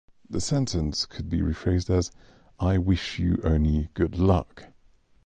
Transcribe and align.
The 0.27 0.41
sentence 0.41 1.05
could 1.05 1.29
be 1.29 1.41
rephrased 1.41 1.87
as 1.91 2.09
"I 2.59 2.79
wish 2.79 3.19
you 3.19 3.37
only 3.43 3.89
good 3.93 4.17
luck!" 4.17 4.63